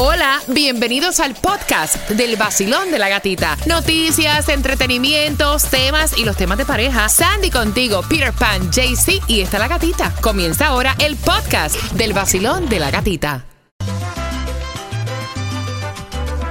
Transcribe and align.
Hola, 0.00 0.40
bienvenidos 0.46 1.18
al 1.18 1.34
podcast 1.34 2.08
del 2.10 2.36
vacilón 2.36 2.92
de 2.92 3.00
la 3.00 3.08
gatita. 3.08 3.56
Noticias, 3.66 4.48
entretenimientos, 4.48 5.64
temas 5.64 6.16
y 6.16 6.24
los 6.24 6.36
temas 6.36 6.56
de 6.56 6.64
pareja. 6.64 7.08
Sandy 7.08 7.50
contigo, 7.50 8.02
Peter 8.08 8.32
Pan, 8.32 8.70
JC 8.70 9.20
y 9.26 9.40
está 9.40 9.58
la 9.58 9.66
gatita. 9.66 10.14
Comienza 10.20 10.68
ahora 10.68 10.94
el 11.00 11.16
podcast 11.16 11.74
del 11.94 12.12
vacilón 12.12 12.68
de 12.68 12.78
la 12.78 12.92
gatita. 12.92 13.44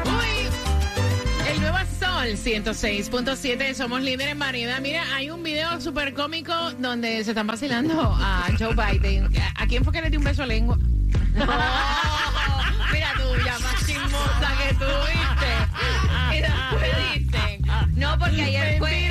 Uy, 0.03 0.49
el 1.49 1.61
nuevo 1.61 1.77
sol 1.97 2.27
106.7, 2.27 3.73
somos 3.75 4.01
líderes 4.01 4.33
en 4.33 4.39
variedad. 4.39 4.81
Mira, 4.81 5.05
hay 5.15 5.29
un 5.29 5.41
video 5.41 5.79
súper 5.79 6.13
cómico 6.13 6.53
donde 6.79 7.23
se 7.23 7.31
están 7.31 7.47
vacilando 7.47 7.97
a 7.97 8.49
Joe 8.59 8.75
Biden. 8.75 9.29
¿A 9.55 9.65
quién 9.67 9.85
fue 9.85 9.93
que 9.93 10.01
le 10.01 10.09
dio 10.09 10.19
un 10.19 10.25
beso 10.25 10.43
a 10.43 10.47
lengua? 10.47 10.77
Chismosa 14.27 14.57
que 14.57 14.73
tú, 14.75 14.85
¿viste? 15.07 15.51
Y 16.35 16.41
después 16.41 16.91
dicen, 17.13 17.61
no, 17.95 18.19
porque 18.19 18.41
ayer 18.41 18.77
fue... 18.79 19.06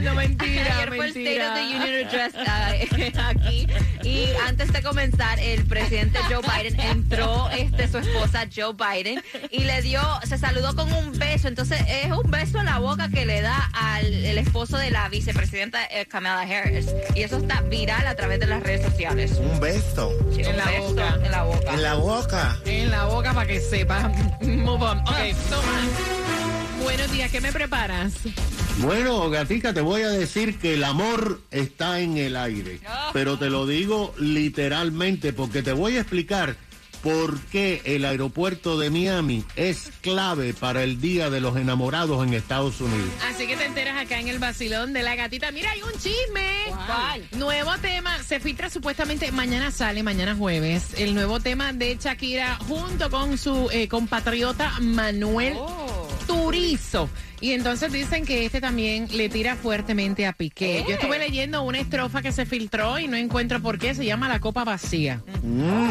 Mentira, 0.00 0.12
jugando, 0.12 0.14
mentira, 0.14 0.76
Ayer 0.76 0.88
fue 0.88 1.04
el 1.06 1.10
State 1.10 1.24
mentira. 1.24 1.48
of 1.48 1.54
the 1.54 1.76
Union 1.76 2.06
Address 2.06 2.34
ah, 2.46 3.28
aquí 3.30 3.66
y 4.04 4.28
antes 4.46 4.72
de 4.72 4.82
comenzar 4.82 5.38
el 5.40 5.64
presidente 5.64 6.18
Joe 6.28 6.40
Biden 6.42 6.80
entró 6.80 7.48
este 7.50 7.88
su 7.88 7.98
esposa 7.98 8.46
Joe 8.54 8.74
Biden 8.74 9.22
y 9.50 9.64
le 9.64 9.82
dio 9.82 10.00
se 10.24 10.38
saludó 10.38 10.74
con 10.76 10.92
un 10.92 11.18
beso 11.18 11.48
entonces 11.48 11.80
es 11.88 12.10
un 12.12 12.30
beso 12.30 12.58
en 12.60 12.66
la 12.66 12.78
boca 12.78 13.08
que 13.08 13.26
le 13.26 13.40
da 13.40 13.70
al 13.74 14.06
el 14.06 14.38
esposo 14.38 14.76
de 14.78 14.90
la 14.90 15.08
vicepresidenta 15.08 15.84
eh, 15.86 16.06
Kamala 16.06 16.42
Harris 16.42 16.86
y 17.14 17.22
eso 17.22 17.38
está 17.38 17.60
viral 17.62 18.06
a 18.06 18.14
través 18.14 18.38
de 18.40 18.46
las 18.46 18.62
redes 18.62 18.84
sociales 18.86 19.32
Un 19.38 19.60
beso 19.60 20.12
Sí, 20.34 20.42
En 20.42 20.48
un 20.50 20.56
la 20.58 20.64
beso 20.66 20.82
boca. 20.94 21.18
en 21.24 21.30
la 21.32 21.42
boca 21.42 21.72
en 21.74 21.82
la 21.82 21.94
boca. 21.94 22.56
En 22.64 22.90
la 22.90 23.04
boca 23.06 23.32
para 23.34 23.46
que 23.46 23.60
sepa. 23.60 24.08
Move 24.42 24.82
on. 24.84 24.98
Ok, 25.00 25.16
toma. 25.50 26.82
Buenos 26.82 27.10
días, 27.12 27.30
¿qué 27.30 27.40
me 27.40 27.52
preparas? 27.52 28.12
Bueno, 28.78 29.28
gatica, 29.28 29.74
te 29.74 29.80
voy 29.80 30.02
a 30.02 30.08
decir 30.08 30.58
que 30.58 30.74
el 30.74 30.84
amor 30.84 31.40
está 31.50 32.00
en 32.00 32.16
el 32.16 32.36
aire. 32.36 32.80
Pero 33.12 33.38
te 33.38 33.50
lo 33.50 33.66
digo 33.66 34.14
literalmente 34.18 35.32
porque 35.32 35.62
te 35.62 35.72
voy 35.72 35.96
a 35.96 36.00
explicar 36.00 36.56
por 37.02 37.38
qué 37.42 37.80
el 37.84 38.04
aeropuerto 38.04 38.78
de 38.78 38.90
Miami 38.90 39.44
es 39.56 39.90
clave 40.00 40.52
para 40.54 40.82
el 40.82 41.00
Día 41.00 41.30
de 41.30 41.40
los 41.40 41.56
Enamorados 41.56 42.26
en 42.26 42.34
Estados 42.34 42.80
Unidos. 42.80 43.10
Así 43.28 43.46
que 43.46 43.56
te 43.56 43.66
enteras 43.66 43.96
acá 44.00 44.18
en 44.20 44.28
el 44.28 44.38
vacilón 44.38 44.92
de 44.92 45.02
la 45.02 45.14
gatita. 45.14 45.50
Mira, 45.52 45.70
hay 45.70 45.82
un 45.82 45.92
chisme. 45.92 46.64
¿Cuál? 46.68 47.28
Nuevo 47.36 47.76
tema, 47.78 48.22
se 48.22 48.40
filtra 48.40 48.68
supuestamente, 48.70 49.30
mañana 49.32 49.70
sale, 49.70 50.02
mañana 50.02 50.34
jueves, 50.34 50.94
el 50.98 51.14
nuevo 51.14 51.40
tema 51.40 51.72
de 51.72 51.96
Shakira 52.00 52.56
junto 52.66 53.10
con 53.10 53.38
su 53.38 53.68
eh, 53.72 53.88
compatriota 53.88 54.72
Manuel 54.80 55.54
Oh. 55.56 55.87
Turizo. 56.28 57.08
Y 57.40 57.52
entonces 57.52 57.92
dicen 57.92 58.26
que 58.26 58.44
este 58.44 58.60
también 58.60 59.08
le 59.12 59.28
tira 59.28 59.56
fuertemente 59.56 60.26
a 60.26 60.32
Piqué. 60.32 60.84
Yo 60.86 60.94
estuve 60.94 61.18
leyendo 61.18 61.62
una 61.62 61.78
estrofa 61.78 62.20
que 62.20 62.32
se 62.32 62.46
filtró 62.46 62.98
y 62.98 63.08
no 63.08 63.16
encuentro 63.16 63.60
por 63.60 63.78
qué, 63.78 63.94
se 63.94 64.04
llama 64.04 64.28
La 64.28 64.38
Copa 64.38 64.64
Vacía. 64.64 65.22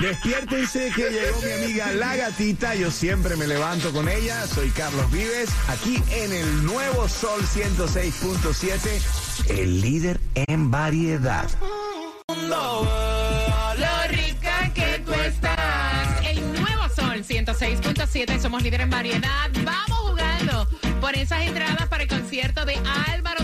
Despiértense 0.01 0.91
que 0.95 1.09
llegó 1.09 1.41
mi 1.41 1.51
amiga 1.51 1.91
La 1.91 2.15
Gatita. 2.15 2.73
Yo 2.75 2.89
siempre 2.89 3.35
me 3.35 3.47
levanto 3.47 3.91
con 3.91 4.07
ella. 4.07 4.47
Soy 4.47 4.69
Carlos 4.69 5.11
Vives, 5.11 5.49
aquí 5.67 6.01
en 6.11 6.31
el 6.31 6.65
nuevo 6.65 7.09
Sol 7.09 7.41
106.7, 7.41 9.49
el 9.49 9.81
líder 9.81 10.21
en 10.35 10.71
variedad. 10.71 11.49
Lo 12.47 12.87
rica 14.09 14.71
que 14.73 15.01
tú 15.05 15.13
estás. 15.13 16.25
El 16.25 16.41
nuevo 16.53 16.89
Sol 16.95 17.23
106.7. 17.23 18.39
Somos 18.39 18.63
líderes 18.63 18.85
en 18.85 18.89
variedad. 18.89 19.49
Vamos 19.63 19.99
jugando 19.99 20.67
por 21.01 21.15
esas 21.15 21.41
entradas 21.41 21.87
para 21.87 22.03
el 22.03 22.09
concierto 22.09 22.65
de 22.65 22.75
Álvaro 23.13 23.43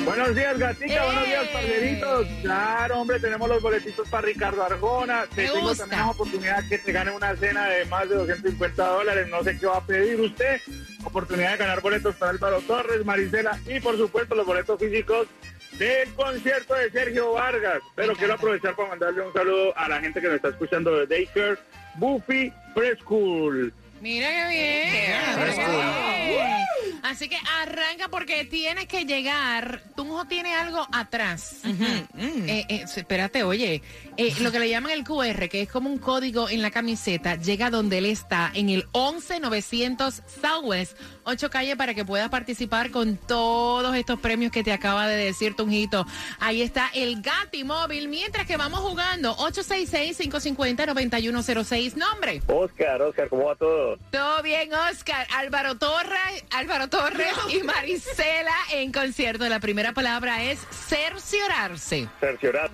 Buenos 0.06 0.36
días, 0.36 0.58
gatita. 0.58 1.04
Buenos 1.06 1.26
días, 1.26 1.44
¡Eh! 1.46 1.50
parceritos. 1.54 2.28
Claro, 2.42 3.02
hombre, 3.02 3.20
tenemos 3.20 3.48
los 3.50 3.62
boletitos 3.62 4.08
para 4.10 4.26
Ricardo 4.28 4.64
Arjona. 4.64 5.26
Te 5.36 5.44
Me 5.44 5.48
tengo 5.50 5.68
gusta. 5.68 5.84
también 5.84 6.02
la 6.02 6.12
oportunidad 6.12 6.68
que 6.70 6.78
te 6.78 6.92
gane 6.92 7.12
una 7.12 7.36
cena 7.36 7.68
de 7.68 7.86
más 7.86 8.08
de 8.10 8.16
250 8.16 8.88
dólares. 8.88 9.28
No 9.30 9.44
sé 9.44 9.58
qué 9.60 9.66
va 9.66 9.78
a 9.78 9.86
pedir 9.86 10.20
usted. 10.20 10.62
Oportunidad 11.04 11.52
de 11.52 11.58
ganar 11.58 11.82
boletos 11.82 12.16
para 12.16 12.32
Álvaro 12.32 12.62
Torres, 12.62 13.06
Marisela 13.06 13.60
y, 13.68 13.80
por 13.80 13.98
supuesto, 13.98 14.36
los 14.36 14.46
boletos 14.46 14.80
físicos 14.80 15.28
del 15.78 16.14
concierto 16.14 16.74
de 16.74 16.90
Sergio 16.92 17.34
Vargas. 17.34 17.82
Pero 17.96 18.14
quiero 18.16 18.34
aprovechar 18.36 18.76
para 18.76 18.90
mandarle 18.90 19.22
un 19.22 19.34
saludo 19.34 19.78
a 19.78 19.88
la 19.90 20.00
gente 20.00 20.22
que 20.22 20.28
nos 20.28 20.36
está 20.38 20.50
escuchando 20.50 20.92
de 20.98 21.08
Daycare, 21.08 21.58
Buffy 21.96 22.52
Preschool. 22.74 23.74
Mira 24.02 24.28
qué 24.30 24.48
bien. 24.50 24.92
Qué 24.92 25.16
mira 25.38 25.56
qué 25.56 25.64
cool. 25.66 25.76
bien. 25.76 25.88
Así 27.04 27.30
que 27.30 27.38
arranca 27.62 28.08
porque 28.10 28.44
tienes 28.46 28.86
que 28.88 29.06
llegar. 29.06 29.82
Tunjo 29.96 30.26
tiene 30.26 30.54
algo 30.54 30.86
atrás. 30.92 31.58
Eh, 31.64 32.66
eh, 32.70 32.86
espérate, 32.96 33.44
oye. 33.44 33.82
eh, 34.18 34.34
lo 34.42 34.52
que 34.52 34.60
le 34.60 34.68
llaman 34.70 34.92
el 34.92 35.04
QR, 35.06 35.48
que 35.48 35.62
es 35.62 35.70
como 35.72 35.90
un 35.90 36.00
código 36.00 36.50
en 36.50 36.62
la 36.62 36.70
camiseta, 36.72 37.36
llega 37.36 37.70
donde 37.70 38.00
él 38.00 38.06
está, 38.08 38.52
en 38.54 38.68
el 38.70 38.86
11900 38.92 40.22
Southwest, 40.42 40.98
8 41.24 41.50
calle, 41.50 41.78
para 41.78 41.94
que 41.94 42.04
puedas 42.04 42.28
participar 42.30 42.92
con 42.92 43.16
todos 43.18 43.96
estos 43.96 44.20
premios 44.20 44.52
que 44.52 44.64
te 44.64 44.74
acaba 44.74 45.08
de 45.08 45.16
decir 45.16 45.56
Tunjito. 45.56 46.06
Ahí 46.40 46.62
está 46.62 46.90
el 46.94 47.22
Gati 47.22 47.64
Móvil. 47.64 48.10
Mientras 48.10 48.46
que 48.48 48.58
vamos 48.58 48.80
jugando, 48.82 49.34
866-550-9106. 49.38 51.96
Nombre. 51.96 52.42
Oscar, 52.48 53.02
Oscar, 53.02 53.30
¿cómo 53.30 53.46
va 53.46 53.56
todo? 53.56 53.87
Todo 54.12 54.44
bien, 54.44 54.74
Oscar. 54.74 55.26
Álvaro 55.36 55.78
Torres, 55.78 56.46
Álvaro 56.52 56.90
Torres 56.90 57.34
y 57.50 57.64
Marisela 57.64 58.56
en 58.74 58.92
concierto. 58.92 59.48
La 59.48 59.60
primera 59.60 59.94
palabra 59.94 60.44
es 60.44 60.60
cerciorarse. 60.72 62.08
Cerciorar. 62.20 62.72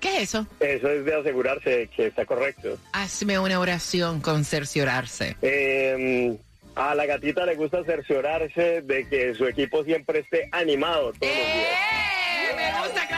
¿Qué 0.00 0.16
es 0.16 0.22
eso? 0.22 0.46
Eso 0.60 0.88
es 0.88 1.04
de 1.04 1.14
asegurarse 1.14 1.70
de 1.70 1.86
que 1.88 2.06
está 2.06 2.24
correcto. 2.24 2.78
Hazme 2.92 3.38
una 3.38 3.58
oración 3.58 4.20
con 4.20 4.44
cerciorarse. 4.44 5.36
Eh, 5.42 6.38
a 6.76 6.94
la 6.94 7.06
gatita 7.06 7.44
le 7.44 7.56
gusta 7.56 7.82
cerciorarse 7.84 8.82
de 8.82 9.08
que 9.08 9.34
su 9.34 9.46
equipo 9.46 9.82
siempre 9.82 10.20
esté 10.20 10.48
animado 10.52 11.12
todos 11.12 11.32
los 11.32 11.46
días. 11.46 11.66
¡Eh! 11.66 12.54
Me 12.56 12.80
gusta, 12.80 13.08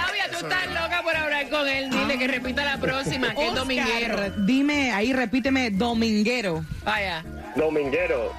estás 0.42 0.66
loca 0.68 1.00
por 1.02 1.16
hablar 1.16 1.48
con 1.48 1.68
él. 1.68 1.90
Dile 1.90 2.18
que 2.18 2.26
repita 2.28 2.64
la 2.64 2.78
próxima, 2.78 3.34
que 3.34 3.46
es 3.48 3.54
dominguero. 3.54 4.30
Dime, 4.38 4.92
ahí 4.92 5.12
repíteme, 5.12 5.70
dominguero. 5.70 6.64
Vaya. 6.84 7.24
Dominguero. 7.56 8.32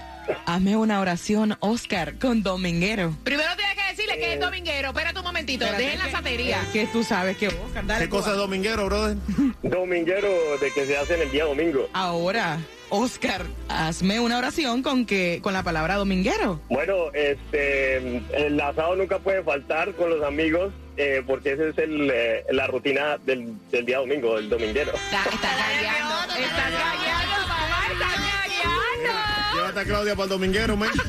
Hazme 0.45 0.77
una 0.77 1.01
oración, 1.01 1.57
Oscar, 1.59 2.13
con 2.19 2.44
dominguero. 2.44 3.15
Primero 3.24 3.50
tienes 3.57 3.75
que 3.75 3.83
decirle 3.89 4.18
que 4.18 4.33
es 4.36 4.39
dominguero. 4.39 4.89
Espérate 4.89 5.19
un 5.19 5.25
momentito. 5.25 5.65
Espérate, 5.65 5.83
Dejen 5.83 6.00
la 6.00 6.06
que- 6.06 6.12
satería. 6.12 6.59
Que 6.71 6.86
tú 6.88 7.03
sabes 7.03 7.38
que 7.38 7.48
Oscar, 7.50 7.86
dale. 7.86 8.06
¿Qué 8.06 8.09
cosa 8.09 8.31
es 8.31 8.38
dominguero, 8.38 8.86
brother? 8.86 9.18
Dominguero 9.63 10.30
de 10.62 10.71
que 10.74 10.86
se 10.86 10.98
hace 10.98 11.15
en 11.15 11.21
el 11.24 11.31
día 11.31 11.45
domingo. 11.45 11.89
Ahora, 11.94 12.59
Oscar, 12.89 13.42
hazme 13.68 14.19
una 14.19 14.38
oración 14.38 14.83
con 14.83 15.06
que 15.06 15.39
con 15.42 15.53
la 15.53 15.63
palabra 15.63 15.95
dominguero. 15.95 16.62
Bueno, 16.69 17.12
este, 17.13 17.98
el 17.98 18.59
asado 18.62 18.95
nunca 18.95 19.19
puede 19.19 19.44
faltar 19.44 19.94
con 19.95 20.09
los 20.12 20.24
amigos 20.25 20.71
eh, 20.97 21.23
porque 21.25 21.53
esa 21.53 21.65
es 21.67 21.77
el, 21.77 22.09
eh, 22.13 22.43
la 22.51 22.67
rutina 22.67 23.17
del, 23.17 23.53
del 23.69 23.85
día 23.85 23.99
domingo, 23.99 24.38
el 24.38 24.49
dominguero. 24.49 24.91
Está, 24.93 25.23
está 25.29 25.49
gagueando. 25.57 26.15
Está 26.38 26.69
gagueando, 26.69 27.47
mamá. 27.47 27.88
Está 27.91 28.07
gagueando. 28.07 29.55
Llévate 29.55 29.79
a 29.79 29.83
Claudia 29.85 30.15
para 30.15 30.23
el 30.25 30.29
dominguero, 30.29 30.77
man. 30.77 30.89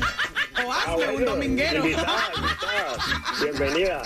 O 0.65 0.71
Ah, 0.71 0.95
un 0.95 1.25
dominguero. 1.25 1.83
Invitada, 1.83 2.31
invitada. 2.35 2.97
Bienvenida. 3.41 4.03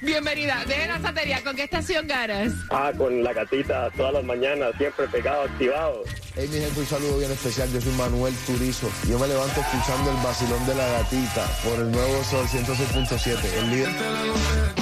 Bienvenida. 0.00 0.64
Dejen 0.66 0.88
la 0.88 1.00
satería. 1.00 1.42
¿Con 1.42 1.56
qué 1.56 1.64
estación 1.64 2.06
ganas? 2.06 2.52
Ah, 2.70 2.92
con 2.96 3.22
la 3.22 3.32
gatita 3.32 3.90
todas 3.96 4.14
las 4.14 4.24
mañanas, 4.24 4.72
siempre 4.78 5.08
pegado, 5.08 5.42
activado. 5.42 6.04
Hey, 6.36 6.48
mi 6.52 6.60
gente, 6.60 6.78
un 6.78 6.86
saludo 6.86 7.18
bien 7.18 7.32
especial. 7.32 7.70
Yo 7.72 7.80
soy 7.80 7.92
Manuel 7.92 8.34
Turizo. 8.46 8.88
Yo 9.08 9.18
me 9.18 9.26
levanto 9.26 9.60
escuchando 9.60 10.10
el 10.10 10.16
vacilón 10.18 10.64
de 10.64 10.74
la 10.76 10.86
gatita 10.86 11.46
por 11.64 11.80
el 11.80 11.90
nuevo 11.90 12.22
Sol 12.24 12.46
106.7, 12.46 13.52
el 13.58 13.70
líder. 13.70 14.79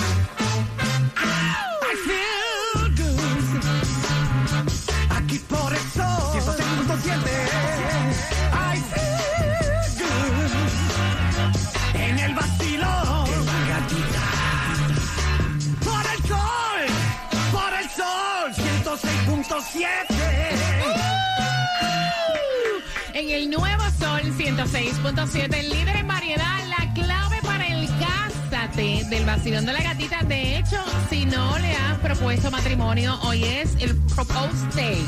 En 23.29 23.35
el 23.35 23.51
nuevo 23.51 23.83
Sol 24.01 24.23
106.7, 24.39 25.55
el 25.55 25.69
líder 25.69 25.97
en 25.97 26.09
variedad, 26.09 26.67
la 26.67 26.95
clave 26.95 27.37
para 27.43 27.67
el 27.67 27.87
cásate 28.01 29.05
del 29.11 29.27
vacilón 29.27 29.67
de 29.67 29.75
la 29.75 29.83
gatita. 29.83 30.23
De 30.23 30.57
hecho, 30.57 30.83
si 31.11 31.27
no 31.27 31.59
le 31.59 31.77
has 31.77 31.99
propuesto 31.99 32.51
matrimonio, 32.51 33.21
hoy 33.25 33.45
es 33.45 33.77
el 33.81 33.95
Propose 34.15 34.65
Day 34.75 35.05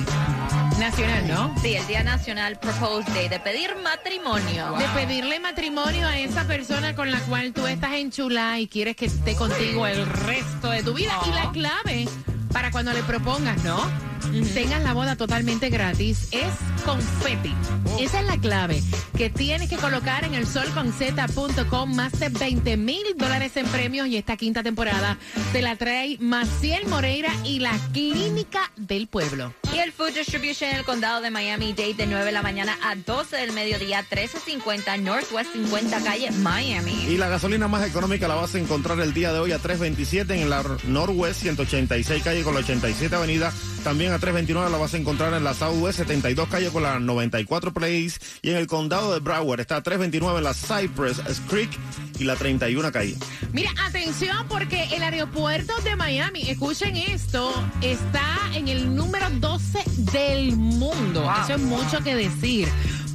nacional, 0.79 1.29
¿no? 1.29 1.55
Sí, 1.63 1.77
el 1.77 1.87
Día 1.87 2.03
Nacional 2.03 2.59
Propose 2.59 3.11
Day, 3.13 3.31
de 3.31 3.41
pedir 3.41 3.71
matrimonio. 3.83 4.75
De 4.77 4.85
pedirle 4.89 5.41
matrimonio 5.41 6.07
a 6.07 6.19
esa 6.19 6.45
persona 6.45 6.95
con 6.95 7.11
la 7.11 7.21
cual 7.21 7.55
tú 7.55 7.67
estás 7.67 7.93
enchulada 7.93 8.59
y 8.59 8.69
quieres 8.69 8.97
que 8.97 9.07
esté 9.07 9.35
contigo 9.35 9.87
el 9.87 10.05
resto 10.05 10.69
de 10.69 10.83
tu 10.83 10.93
vida. 10.93 11.19
Y 11.27 11.31
la 11.31 11.51
clave 11.53 12.07
para 12.53 12.71
cuando 12.71 12.93
le 12.93 13.03
propongas, 13.03 13.65
¿no? 13.65 14.10
Tengas 14.55 14.83
la 14.83 14.93
boda 14.93 15.17
totalmente 15.17 15.71
gratis, 15.71 16.29
es 16.31 16.53
confeti. 16.85 17.55
Esa 17.99 18.21
es 18.21 18.27
la 18.27 18.39
clave 18.39 18.83
que 19.17 19.31
tienes 19.31 19.69
que 19.69 19.77
colocar 19.77 20.25
en 20.25 20.35
el 20.35 20.47
solconz.com. 20.47 21.95
Más 21.95 22.19
de 22.19 22.29
20 22.29 22.77
mil 22.77 23.03
dólares 23.17 23.57
en 23.57 23.67
premios 23.67 24.07
y 24.09 24.17
esta 24.17 24.37
quinta 24.37 24.63
temporada 24.63 25.19
te 25.53 25.63
la 25.63 25.77
trae 25.77 26.17
Maciel 26.21 26.87
Moreira 26.87 27.33
y 27.45 27.59
la 27.59 27.73
Clínica 27.93 28.71
del 28.77 29.09
Pueblo. 29.09 29.53
Y 29.75 29.79
el 29.79 29.93
Food 29.93 30.15
Distribution 30.15 30.71
en 30.71 30.77
el 30.77 30.85
condado 30.85 31.21
de 31.21 31.31
Miami-Dade 31.31 31.95
de 31.95 32.07
9 32.07 32.25
de 32.25 32.33
la 32.33 32.43
mañana 32.43 32.79
a 32.83 32.95
12 32.95 33.37
del 33.37 33.53
mediodía, 33.53 34.01
1350 34.03 34.97
Northwest 34.99 35.53
50 35.53 36.01
calle 36.03 36.31
Miami. 36.33 37.07
Y 37.09 37.17
la 37.17 37.29
gasolina 37.29 37.69
más 37.69 37.87
económica 37.87 38.29
la 38.29 38.35
vas 38.35 38.55
a 38.55 38.59
encontrar 38.59 38.99
el 39.01 39.13
día 39.13 39.33
de 39.33 39.39
hoy 39.39 39.53
a 39.53 39.59
327 39.59 40.41
en 40.41 40.51
la 40.51 40.65
Northwest 40.87 41.41
186 41.43 42.23
calle 42.23 42.43
con 42.43 42.55
la 42.55 42.61
87 42.61 43.15
avenida. 43.15 43.53
También 43.85 44.10
a 44.13 44.19
329 44.19 44.71
la 44.71 44.79
vas 44.79 44.95
a 44.95 44.97
encontrar 44.97 45.35
en 45.35 45.45
la 45.45 45.55
Southwest 45.55 45.99
72 45.99 46.49
calle 46.49 46.71
con 46.71 46.83
la 46.83 46.99
94 46.99 47.73
Place. 47.73 48.13
Y 48.43 48.51
en 48.51 48.57
el 48.57 48.67
condado 48.67 49.13
de 49.13 49.21
Broward 49.21 49.61
está 49.61 49.77
a 49.77 49.83
329 49.83 50.39
en 50.39 50.45
la 50.45 50.55
Cypress 50.55 51.21
Creek 51.49 51.71
y 52.19 52.25
la 52.25 52.37
31 52.37 52.93
calle. 52.93 53.17
Mira, 53.53 53.71
atención 53.87 54.47
porque 54.49 54.89
el 54.95 55.03
aeropuerto 55.03 55.75
de 55.83 55.97
Miami, 55.97 56.49
escuchen 56.49 56.97
esto, 56.97 57.53
está 57.81 58.25
en 58.55 58.69
el 58.69 58.95
número 58.95 59.29
12 59.31 59.83
del 60.13 60.57
mundo. 60.57 61.31
Eso 61.43 61.55
es 61.55 61.61
mucho 61.61 62.01
que 62.03 62.15
decir. 62.15 62.69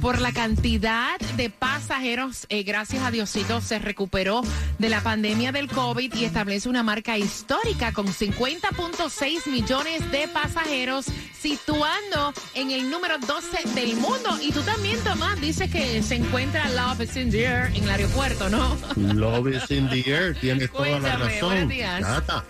Por 0.06 0.20
la 0.20 0.30
cantidad 0.30 1.18
de 1.36 1.50
pasajeros, 1.50 2.46
eh, 2.48 2.62
gracias 2.62 3.02
a 3.02 3.10
Diosito, 3.10 3.60
se 3.60 3.80
recuperó 3.80 4.42
de 4.78 4.88
la 4.88 5.00
pandemia 5.00 5.50
del 5.50 5.66
COVID 5.66 6.14
y 6.14 6.24
establece 6.24 6.68
una 6.68 6.84
marca 6.84 7.18
histórica 7.18 7.90
con 7.92 8.06
50.6 8.06 9.50
millones 9.50 10.08
de 10.12 10.28
pasajeros, 10.28 11.06
situando 11.36 12.32
en 12.54 12.70
el 12.70 12.88
número 12.88 13.18
12 13.18 13.68
del 13.74 13.96
mundo. 13.96 14.38
Y 14.40 14.52
tú 14.52 14.60
también, 14.60 14.96
Tomás, 15.02 15.40
dices 15.40 15.72
que 15.72 16.00
se 16.04 16.14
encuentra 16.14 16.68
Love 16.68 17.00
is 17.00 17.16
in 17.16 17.28
the 17.28 17.44
air 17.44 17.72
en 17.74 17.82
el 17.82 17.90
aeropuerto, 17.90 18.48
¿no? 18.48 18.78
Love 18.94 19.56
is 19.56 19.68
in 19.72 19.88
the 19.88 20.08
air, 20.08 20.36
tienes 20.40 20.70
toda 20.70 21.00
la 21.00 21.16
razón. 21.16 21.48
buenos 21.48 21.68
días. 21.68 22.02
Gata. 22.02 22.44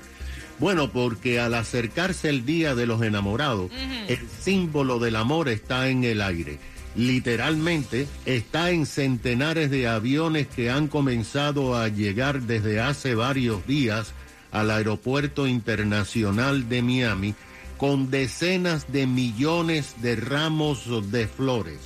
Bueno, 0.58 0.92
porque 0.92 1.40
al 1.40 1.54
acercarse 1.54 2.28
el 2.28 2.44
Día 2.44 2.74
de 2.74 2.86
los 2.86 3.00
Enamorados, 3.00 3.70
el 4.08 4.18
símbolo 4.42 4.98
del 4.98 5.16
amor 5.16 5.48
está 5.48 5.88
en 5.88 6.04
el 6.04 6.20
aire. 6.20 6.58
Literalmente 6.96 8.08
está 8.24 8.70
en 8.70 8.86
centenares 8.86 9.70
de 9.70 9.86
aviones 9.86 10.46
que 10.46 10.70
han 10.70 10.88
comenzado 10.88 11.76
a 11.76 11.88
llegar 11.88 12.42
desde 12.42 12.80
hace 12.80 13.14
varios 13.14 13.66
días 13.66 14.12
al 14.50 14.70
Aeropuerto 14.70 15.46
Internacional 15.46 16.70
de 16.70 16.80
Miami 16.80 17.34
con 17.76 18.10
decenas 18.10 18.90
de 18.90 19.06
millones 19.06 19.96
de 20.00 20.16
ramos 20.16 21.10
de 21.12 21.28
flores. 21.28 21.78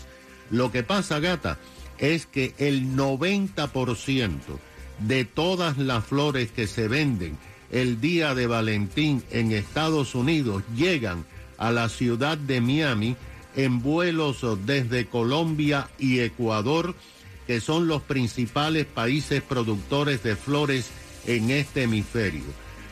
Lo 0.50 0.71
que 0.71 0.85
pasa, 0.85 1.19
gata, 1.19 1.59
es 1.99 2.26
que 2.26 2.55
el 2.59 2.95
90% 2.97 4.38
de 5.00 5.25
todas 5.25 5.76
las 5.79 6.05
flores 6.05 6.52
que 6.52 6.69
se 6.69 6.87
venden 6.87 7.37
el 7.73 8.00
día 8.00 8.35
de 8.37 8.47
Valentín 8.47 9.25
en 9.31 9.50
Estados 9.50 10.14
Unidos 10.14 10.62
llegan 10.76 11.25
a 11.59 11.71
la 11.73 11.88
ciudad 11.88 12.38
de 12.38 12.61
Miami 12.61 13.17
en 13.57 13.83
vuelos 13.83 14.45
desde 14.64 15.07
Colombia 15.07 15.88
y 15.99 16.21
Ecuador, 16.21 16.95
que 17.47 17.61
son 17.61 17.88
los 17.88 18.02
principales 18.02 18.87
países 18.87 19.42
productores 19.42 20.23
de 20.23 20.37
flores 20.37 20.90
en 21.26 21.50
este 21.50 21.83
hemisferio. 21.83 22.45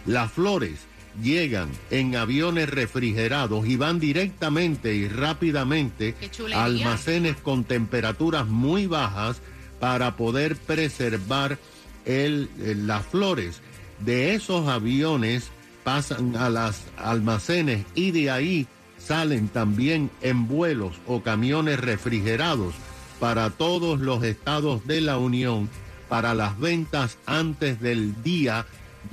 Las 0.06 0.32
flores 0.32 0.80
llegan 1.22 1.68
en 1.90 2.14
aviones 2.16 2.68
refrigerados 2.68 3.66
y 3.66 3.76
van 3.76 3.98
directamente 4.00 4.94
y 4.94 5.08
rápidamente 5.08 6.14
a 6.54 6.64
almacenes 6.64 7.36
con 7.36 7.64
temperaturas 7.64 8.46
muy 8.46 8.86
bajas 8.86 9.40
para 9.80 10.16
poder 10.16 10.56
preservar 10.56 11.58
el- 12.04 12.48
las 12.86 13.04
flores. 13.06 13.60
De 14.00 14.34
esos 14.34 14.68
aviones 14.68 15.50
pasan 15.84 16.36
a 16.36 16.50
los 16.50 16.76
almacenes 16.96 17.84
y 17.94 18.10
de 18.12 18.30
ahí 18.30 18.66
salen 19.08 19.48
también 19.48 20.10
en 20.20 20.46
vuelos 20.48 20.96
o 21.06 21.22
camiones 21.22 21.80
refrigerados 21.80 22.74
para 23.18 23.48
todos 23.48 24.00
los 24.00 24.22
estados 24.22 24.86
de 24.86 25.00
la 25.00 25.16
Unión 25.16 25.70
para 26.10 26.34
las 26.34 26.60
ventas 26.60 27.16
antes 27.24 27.80
del 27.80 28.22
día 28.22 28.66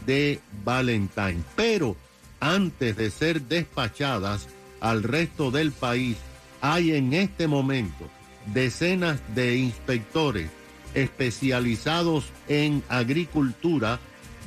de 0.06 0.42
Valentine. 0.66 1.42
Pero 1.56 1.96
antes 2.42 2.98
de 2.98 3.10
ser 3.10 3.44
despachadas 3.44 4.48
al 4.82 5.02
resto 5.02 5.50
del 5.50 5.72
país, 5.72 6.18
hay 6.60 6.92
en 6.92 7.14
este 7.14 7.48
momento 7.48 8.10
decenas 8.54 9.22
de 9.34 9.56
inspectores 9.56 10.50
especializados 10.94 12.26
en 12.50 12.84
agricultura 12.90 14.00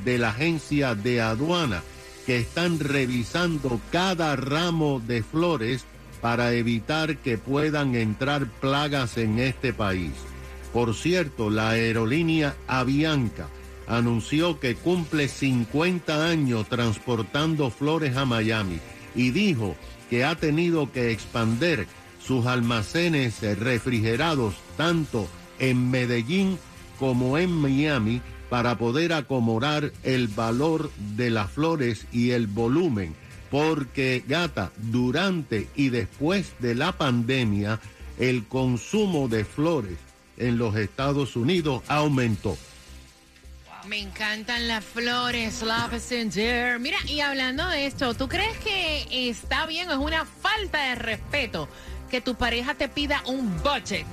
de 0.04 0.18
la 0.18 0.28
agencia 0.28 0.94
de 0.94 1.22
aduana 1.22 1.82
que 2.28 2.40
están 2.40 2.78
revisando 2.78 3.80
cada 3.90 4.36
ramo 4.36 5.00
de 5.00 5.22
flores 5.22 5.86
para 6.20 6.52
evitar 6.52 7.16
que 7.16 7.38
puedan 7.38 7.94
entrar 7.94 8.48
plagas 8.60 9.16
en 9.16 9.38
este 9.38 9.72
país. 9.72 10.12
Por 10.74 10.94
cierto, 10.94 11.48
la 11.48 11.70
aerolínea 11.70 12.54
Avianca 12.66 13.48
anunció 13.86 14.60
que 14.60 14.74
cumple 14.74 15.26
50 15.26 16.26
años 16.28 16.68
transportando 16.68 17.70
flores 17.70 18.14
a 18.18 18.26
Miami 18.26 18.78
y 19.14 19.30
dijo 19.30 19.74
que 20.10 20.24
ha 20.24 20.34
tenido 20.34 20.92
que 20.92 21.12
expander 21.12 21.86
sus 22.22 22.44
almacenes 22.44 23.40
refrigerados 23.58 24.54
tanto 24.76 25.26
en 25.58 25.90
Medellín 25.90 26.58
como 26.98 27.38
en 27.38 27.52
Miami 27.52 28.20
para 28.48 28.78
poder 28.78 29.12
acomodar 29.12 29.92
el 30.02 30.28
valor 30.28 30.90
de 31.16 31.30
las 31.30 31.50
flores 31.50 32.06
y 32.12 32.30
el 32.30 32.46
volumen. 32.46 33.14
Porque, 33.50 34.22
gata, 34.26 34.72
durante 34.76 35.68
y 35.74 35.88
después 35.88 36.52
de 36.58 36.74
la 36.74 36.92
pandemia, 36.92 37.80
el 38.18 38.46
consumo 38.46 39.28
de 39.28 39.44
flores 39.44 39.98
en 40.36 40.58
los 40.58 40.76
Estados 40.76 41.36
Unidos 41.36 41.82
aumentó. 41.88 42.56
Me 43.86 44.00
encantan 44.00 44.68
las 44.68 44.84
flores, 44.84 45.62
Love 45.62 46.02
there. 46.30 46.78
Mira, 46.78 46.98
y 47.06 47.20
hablando 47.20 47.66
de 47.68 47.86
esto, 47.86 48.12
¿tú 48.12 48.28
crees 48.28 48.56
que 48.58 49.30
está 49.30 49.66
bien 49.66 49.88
o 49.88 49.92
es 49.92 49.98
una 49.98 50.26
falta 50.26 50.90
de 50.90 50.94
respeto 50.96 51.68
que 52.10 52.20
tu 52.20 52.34
pareja 52.34 52.74
te 52.74 52.88
pida 52.88 53.22
un 53.26 53.56
budget 53.62 54.06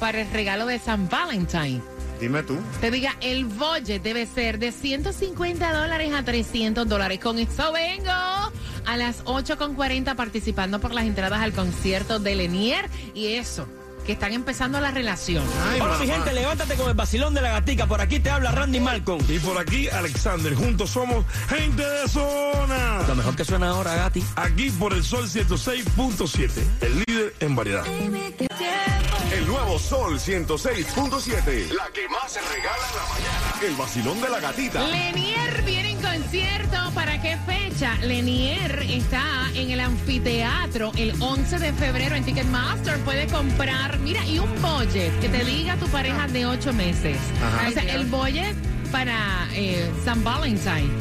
para 0.00 0.22
el 0.22 0.30
regalo 0.32 0.66
de 0.66 0.78
San 0.80 1.08
Valentín? 1.08 1.80
Dime 2.20 2.42
tú. 2.42 2.58
Te 2.80 2.90
diga, 2.90 3.16
el 3.20 3.46
budget 3.46 4.02
debe 4.02 4.26
ser 4.26 4.58
de 4.58 4.72
150 4.72 5.72
dólares 5.72 6.12
a 6.12 6.22
300 6.22 6.86
dólares. 6.86 7.18
Con 7.18 7.38
eso 7.38 7.72
vengo 7.72 8.10
a 8.10 8.96
las 8.96 9.24
8.40 9.24 10.14
participando 10.16 10.80
por 10.80 10.92
las 10.92 11.04
entradas 11.04 11.40
al 11.40 11.52
concierto 11.52 12.18
de 12.18 12.34
Lenier. 12.34 12.90
Y 13.14 13.34
eso, 13.34 13.66
que 14.04 14.12
están 14.12 14.34
empezando 14.34 14.80
la 14.80 14.90
relación. 14.90 15.42
Hola 15.80 15.96
mi 15.98 16.06
gente, 16.06 16.32
levántate 16.34 16.74
con 16.74 16.88
el 16.88 16.94
vacilón 16.94 17.32
de 17.32 17.40
la 17.40 17.52
gatica. 17.52 17.86
Por 17.86 18.02
aquí 18.02 18.20
te 18.20 18.28
habla 18.28 18.50
Randy 18.50 18.80
Malcolm. 18.80 19.24
Y 19.26 19.38
por 19.38 19.56
aquí 19.58 19.88
Alexander. 19.88 20.54
Juntos 20.54 20.90
somos 20.90 21.24
gente 21.48 21.82
de 21.82 22.06
zona. 22.06 23.02
Lo 23.08 23.14
mejor 23.14 23.34
que 23.34 23.46
suena 23.46 23.68
ahora, 23.70 23.94
Gati. 23.94 24.22
Aquí 24.36 24.70
por 24.70 24.92
el 24.92 25.04
Sol 25.04 25.26
106.7, 25.26 26.50
el 26.82 27.04
líder 27.06 27.34
en 27.40 27.56
variedad. 27.56 27.84
El 29.32 29.46
nuevo 29.46 29.78
Sol 29.78 30.18
106.7. 30.18 31.72
La 31.72 31.88
que 31.92 32.08
más 32.08 32.32
se 32.32 32.40
regala 32.40 32.84
en 32.88 32.96
la 32.96 33.06
mañana. 33.08 33.54
El 33.62 33.76
vacilón 33.76 34.20
de 34.20 34.28
la 34.28 34.40
gatita. 34.40 34.88
Lenier 34.88 35.62
viene 35.62 35.90
en 35.90 36.02
concierto. 36.02 36.76
¿Para 36.94 37.22
qué 37.22 37.38
fecha? 37.46 37.94
Lenier 38.02 38.82
está 38.88 39.48
en 39.54 39.70
el 39.70 39.78
anfiteatro 39.78 40.90
el 40.96 41.14
11 41.22 41.58
de 41.60 41.72
febrero 41.74 42.16
en 42.16 42.24
Ticketmaster. 42.24 42.98
Puede 43.04 43.28
comprar, 43.28 44.00
mira, 44.00 44.24
y 44.26 44.40
un 44.40 44.50
budget 44.60 45.16
que 45.20 45.28
te 45.28 45.44
diga 45.44 45.76
tu 45.76 45.86
pareja 45.86 46.26
de 46.26 46.46
8 46.46 46.72
meses. 46.72 47.16
Ajá. 47.40 47.68
O 47.68 47.70
sea, 47.70 47.82
el 47.84 48.06
budget 48.06 48.56
para 48.90 49.48
eh, 49.54 49.90
San 50.04 50.24
Valentín 50.24 50.50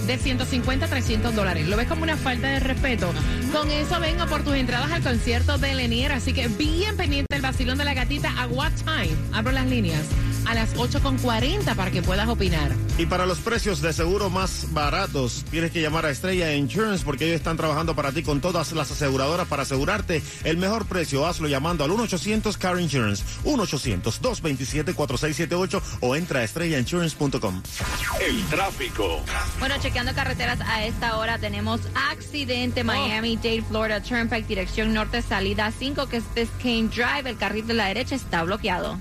de 0.08 0.18
150 0.18 0.86
a 0.86 0.90
300 0.90 1.36
dólares. 1.36 1.68
¿Lo 1.68 1.78
ves 1.78 1.88
como 1.88 2.04
una 2.04 2.18
falta 2.18 2.48
de 2.48 2.60
respeto? 2.60 3.12
Con 3.52 3.70
eso 3.72 4.00
vengo 4.00 4.26
por 4.28 4.44
tus 4.44 4.54
entradas 4.54 4.92
al 4.92 5.02
concierto 5.02 5.58
de 5.58 5.76
Lenier. 5.76 6.12
Así 6.12 6.34
que 6.34 6.48
bien 6.48 6.96
pendiente 6.98 7.36
el 7.36 7.42
vacilón 7.42 7.78
de 7.78 7.86
la 7.86 7.94
gatita. 7.94 8.32
¿A 8.40 8.48
what 8.48 8.72
time? 8.86 9.16
Abro 9.34 9.52
las 9.52 9.66
líneas. 9.66 10.04
A 10.46 10.56
las 10.56 10.76
8.40 10.76 11.76
para 11.76 11.92
que 11.92 12.02
puedas 12.02 12.28
opinar. 12.28 12.72
Y 12.98 13.06
para 13.06 13.26
los 13.26 13.40
precios 13.40 13.82
de 13.82 13.94
seguro 13.94 14.30
más 14.30 14.74
baratos, 14.74 15.46
tienes 15.52 15.72
que 15.72 15.82
llamar 15.82 16.06
a 16.06 16.10
Estrella 16.10 16.54
Insurance 16.54 17.06
porque 17.06 17.26
ellos 17.26 17.38
están 17.38 17.58
trabajando 17.58 17.96
para 17.96 18.12
ti 18.12 18.24
con 18.24 18.42
todas 18.42 18.72
las 18.74 18.92
aseguradoras 18.92 19.48
para 19.48 19.64
asegurarte 19.64 20.22
el 20.44 20.58
mejor 20.58 20.86
precio. 20.86 21.26
Hazlo 21.26 21.48
llamando 21.48 21.84
al 21.84 21.92
1-800 21.92 22.58
Car 22.58 22.80
Insurance, 22.80 23.24
1-800-227-4678 23.44 25.82
o 26.02 26.16
entra 26.16 26.40
a 26.40 26.44
estrellainsurance.com. 26.44 27.62
El 28.20 28.44
tráfico. 28.46 29.22
Bueno, 29.60 29.76
chequeando 29.80 30.14
carreteras 30.14 30.60
a 30.62 30.86
esta 30.86 31.18
hora 31.18 31.38
tenemos 31.38 31.82
accidente 32.12 32.84
Miami-Dade, 32.84 33.62
Florida 33.62 34.02
Turnpike, 34.02 34.48
dirección 34.48 34.94
norte, 34.94 35.22
salida 35.22 35.72
5, 35.78 36.08
que 36.08 36.18
es 36.18 36.24
Biscayne 36.36 36.90
Drive. 36.90 37.30
El 37.30 37.38
carril 37.38 37.68
de 37.68 37.74
la 37.74 37.88
derecha 37.88 38.16
está 38.16 38.44
bloqueado. 38.44 38.98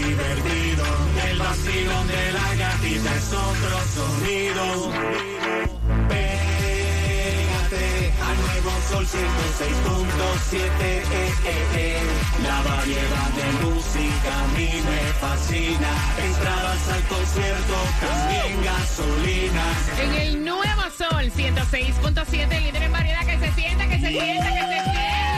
divertido. 0.10 0.86
El 1.30 1.38
vacilón 1.38 2.08
de 2.08 2.32
la 2.32 2.56
gatita 2.56 3.16
es 3.16 3.34
otro 3.34 3.78
sonido. 3.96 4.64
Pégate 6.10 7.86
al 8.28 8.38
nuevo 8.46 8.72
sol 8.90 9.06
106.7. 9.06 10.58
eh, 10.58 11.04
eh, 11.46 11.66
eh. 11.76 12.02
La 12.44 12.62
variedad 12.64 13.30
de 13.40 13.48
música 13.66 14.32
a 14.44 14.48
mí 14.58 14.70
me 14.88 15.02
fascina. 15.22 15.92
Entradas 16.26 16.90
al 16.90 17.04
concierto, 17.04 17.76
también 18.02 18.52
gasolina. 18.64 19.66
En 20.02 20.12
el 20.16 20.44
nuevo 20.46 20.70
Sol 20.98 21.32
106.7, 21.32 22.62
líder 22.62 22.84
en 22.84 22.92
variedad, 22.92 23.26
que 23.26 23.38
se 23.40 23.52
sienta, 23.54 23.88
que 23.88 24.00
se 24.00 24.10
sienta, 24.10 24.50
que 24.50 24.60
se 24.60 24.84
sienta. 24.92 25.29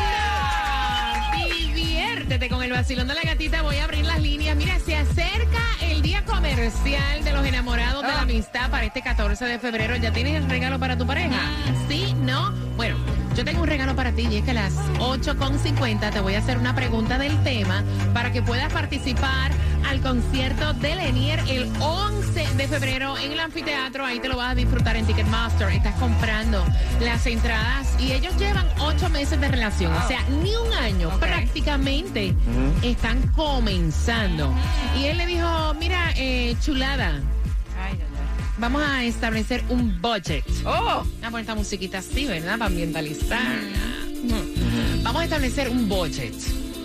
Con 2.49 2.63
el 2.63 2.71
vacilón 2.71 3.07
de 3.07 3.13
la 3.13 3.21
gatita. 3.21 3.61
Voy 3.61 3.75
a 3.75 3.83
abrir 3.83 4.03
las 4.03 4.19
líneas. 4.19 4.55
Mira, 4.55 4.79
se 4.79 4.95
acerca 4.95 5.59
el 5.81 6.01
día 6.01 6.25
comercial 6.25 7.23
de 7.23 7.33
los 7.33 7.45
enamorados 7.45 8.01
de 8.01 8.07
la 8.07 8.21
amistad 8.21 8.71
para 8.71 8.85
este 8.85 9.03
14 9.03 9.45
de 9.45 9.59
febrero. 9.59 9.95
¿Ya 9.97 10.11
tienes 10.11 10.35
el 10.35 10.49
regalo 10.49 10.79
para 10.79 10.97
tu 10.97 11.05
pareja? 11.05 11.39
¿Sí? 11.87 12.15
¿No? 12.23 12.51
Bueno. 12.75 12.97
Yo 13.35 13.45
tengo 13.45 13.61
un 13.61 13.67
regalo 13.67 13.95
para 13.95 14.11
ti 14.11 14.27
y 14.29 14.37
es 14.37 14.43
que 14.43 14.51
a 14.51 14.55
las 14.55 14.75
8.50 14.99 16.11
te 16.11 16.19
voy 16.19 16.35
a 16.35 16.39
hacer 16.39 16.57
una 16.57 16.75
pregunta 16.75 17.17
del 17.17 17.41
tema 17.43 17.81
para 18.13 18.33
que 18.33 18.41
puedas 18.41 18.73
participar 18.73 19.51
al 19.87 20.01
concierto 20.01 20.73
de 20.73 20.95
Lenier 20.95 21.39
el 21.47 21.69
11 21.79 22.55
de 22.55 22.67
febrero 22.67 23.17
en 23.17 23.31
el 23.31 23.39
anfiteatro. 23.39 24.05
Ahí 24.05 24.19
te 24.19 24.27
lo 24.27 24.37
vas 24.37 24.51
a 24.51 24.55
disfrutar 24.55 24.95
en 24.95 25.05
Ticketmaster. 25.05 25.69
Estás 25.69 25.95
comprando 25.95 26.63
las 26.99 27.25
entradas 27.25 27.87
y 27.99 28.11
ellos 28.11 28.35
llevan 28.37 28.67
ocho 28.79 29.09
meses 29.09 29.39
de 29.39 29.47
relación, 29.47 29.93
o 29.93 30.07
sea, 30.07 30.23
ni 30.43 30.55
un 30.55 30.73
año 30.73 31.09
prácticamente. 31.19 32.33
Están 32.81 33.21
comenzando. 33.29 34.53
Y 34.99 35.05
él 35.05 35.17
le 35.17 35.25
dijo, 35.25 35.73
mira, 35.75 36.11
eh, 36.15 36.55
chulada. 36.61 37.21
Vamos 38.57 38.83
a 38.83 39.03
establecer 39.03 39.63
un 39.69 39.99
budget. 40.01 40.45
Oh, 40.65 41.03
a 41.23 41.29
poner 41.29 41.41
esta 41.41 41.55
musiquita 41.55 41.99
así, 41.99 42.25
¿verdad? 42.25 42.57
Para 42.59 42.65
ambientalizar. 42.65 43.59
Mm. 44.23 45.03
Vamos 45.03 45.21
a 45.21 45.23
establecer 45.23 45.69
un 45.69 45.89
budget. 45.89 46.35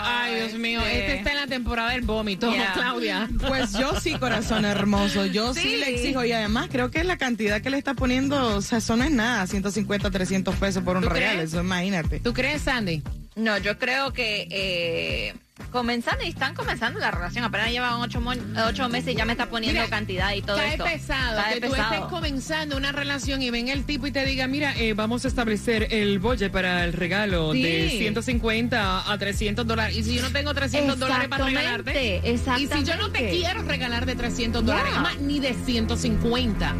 Dios 0.47 0.59
mío. 0.59 0.81
Este 0.81 1.15
está 1.17 1.31
en 1.31 1.35
la 1.37 1.47
temporada 1.47 1.91
del 1.91 2.01
vómito, 2.01 2.51
Yeah. 2.51 2.73
Claudia. 2.73 3.29
Pues 3.47 3.73
yo 3.73 3.99
sí, 3.99 4.13
corazón 4.15 4.65
hermoso. 4.65 5.25
Yo 5.25 5.53
sí. 5.53 5.61
Sí. 5.61 5.75
le 5.77 5.89
exijo 5.95 6.23
y 6.25 6.31
además 6.31 6.69
creo 6.71 6.91
que 6.91 7.03
la 7.03 7.17
cantidad 7.17 7.61
que 7.61 7.69
le 7.69 7.77
está 7.77 7.93
poniendo, 7.93 8.57
o 8.57 8.61
sea, 8.61 8.77
eso 8.79 8.95
no 8.95 9.03
es 9.03 9.11
nada, 9.11 9.45
150, 9.47 10.09
300 10.11 10.55
pesos 10.55 10.83
por 10.83 10.97
un 10.97 11.03
¿Tú 11.03 11.09
regalo, 11.09 11.35
crees? 11.37 11.49
eso 11.49 11.61
imagínate. 11.61 12.19
¿Tú 12.19 12.33
crees, 12.33 12.61
Sandy? 12.63 13.01
No, 13.35 13.57
yo 13.57 13.77
creo 13.77 14.13
que 14.13 14.47
eh, 14.49 15.33
comenzando 15.71 16.23
y 16.23 16.29
están 16.29 16.53
comenzando 16.53 16.99
la 16.99 17.11
relación. 17.11 17.43
Apenas 17.45 17.69
llevan 17.71 17.93
ocho, 18.01 18.21
ocho 18.67 18.89
meses 18.89 19.13
y 19.13 19.15
ya 19.15 19.25
me 19.25 19.33
está 19.33 19.49
poniendo 19.49 19.79
Mira, 19.81 19.89
cantidad 19.89 20.33
y 20.33 20.41
todo 20.41 20.59
esto. 20.59 20.83
pesado 20.83 21.41
Cae 21.41 21.55
que 21.55 21.61
tú 21.67 21.71
pesado. 21.71 21.93
estés 21.93 22.09
comenzando 22.09 22.77
una 22.77 22.91
relación 22.91 23.41
y 23.41 23.49
ven 23.49 23.67
el 23.69 23.83
tipo 23.85 24.07
y 24.07 24.11
te 24.11 24.25
diga, 24.25 24.47
mira, 24.47 24.73
eh, 24.77 24.93
vamos 24.93 25.25
a 25.25 25.27
establecer 25.27 25.87
el 25.91 26.19
budget 26.19 26.51
para 26.51 26.83
el 26.85 26.93
regalo 26.93 27.53
Sí. 27.53 27.61
de 27.63 27.89
150 27.97 29.11
a 29.11 29.17
300 29.17 29.65
dólares. 29.65 29.95
Y 29.97 30.03
si 30.03 30.15
yo 30.15 30.21
no 30.21 30.31
tengo 30.31 30.53
300 30.53 30.99
dólares 30.99 31.27
para 31.27 31.45
regalarte. 31.45 32.17
Exactamente, 32.29 32.75
Y 32.75 32.79
si 32.79 32.83
yo 32.85 32.95
no 32.97 33.11
te 33.11 33.29
quiero 33.29 33.61
regalar 33.63 34.05
de 34.05 34.15
300 34.15 34.61
Ya. 34.63 34.67
dólares, 34.67 34.93
es 34.95 35.01
más, 35.01 35.17
ni 35.19 35.39
de 35.39 35.53
150. 35.53 36.73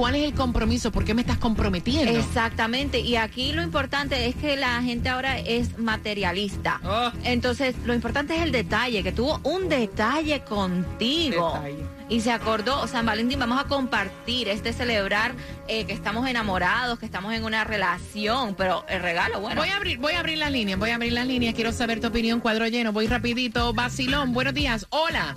¿Cuál 0.00 0.14
es 0.14 0.24
el 0.24 0.32
compromiso? 0.32 0.90
¿Por 0.90 1.04
qué 1.04 1.12
me 1.12 1.20
estás 1.20 1.36
comprometiendo? 1.36 2.18
Exactamente, 2.18 3.00
y 3.00 3.16
aquí 3.16 3.52
lo 3.52 3.62
importante 3.62 4.28
es 4.28 4.34
que 4.34 4.56
la 4.56 4.80
gente 4.80 5.10
ahora 5.10 5.38
es 5.38 5.76
materialista. 5.76 6.80
Oh. 6.82 7.12
Entonces, 7.22 7.76
lo 7.84 7.92
importante 7.92 8.34
es 8.34 8.40
el 8.40 8.50
detalle, 8.50 9.02
que 9.02 9.12
tuvo 9.12 9.42
un 9.44 9.68
detalle 9.68 10.40
contigo. 10.40 11.52
Detalle. 11.52 11.84
Y 12.08 12.22
se 12.22 12.32
acordó, 12.32 12.86
San 12.86 13.04
Valentín, 13.04 13.38
vamos 13.38 13.60
a 13.60 13.64
compartir, 13.64 14.48
este 14.48 14.72
celebrar 14.72 15.34
eh, 15.68 15.84
que 15.84 15.92
estamos 15.92 16.26
enamorados, 16.26 16.98
que 16.98 17.04
estamos 17.04 17.34
en 17.34 17.44
una 17.44 17.64
relación, 17.64 18.54
pero 18.54 18.86
el 18.88 19.02
regalo, 19.02 19.40
bueno. 19.40 19.60
Voy 19.60 19.68
a 19.68 19.76
abrir, 19.76 19.98
voy 19.98 20.14
a 20.14 20.20
abrir 20.20 20.38
las 20.38 20.50
líneas, 20.50 20.78
voy 20.78 20.90
a 20.90 20.94
abrir 20.94 21.12
las 21.12 21.26
líneas. 21.26 21.54
Quiero 21.54 21.72
saber 21.72 22.00
tu 22.00 22.06
opinión, 22.06 22.40
cuadro 22.40 22.66
lleno. 22.68 22.94
Voy 22.94 23.06
rapidito. 23.06 23.74
Basilón, 23.74 24.32
buenos 24.32 24.54
días. 24.54 24.86
Hola. 24.88 25.36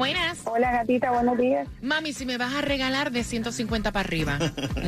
Buenas. 0.00 0.40
Hola 0.46 0.72
gatita, 0.72 1.10
buenos 1.10 1.36
días. 1.36 1.68
Mami, 1.82 2.14
si 2.14 2.24
me 2.24 2.38
vas 2.38 2.54
a 2.54 2.62
regalar 2.62 3.10
de 3.10 3.22
150 3.22 3.92
para 3.92 4.00
arriba. 4.00 4.38